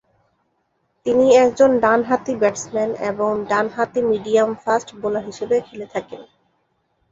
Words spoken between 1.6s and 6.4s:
ডানহাতি ব্যাটসম্যান এবং ডানহাতি মিডিয়াম ফাস্ট বোলার হিসেবে খেলে থাকেন।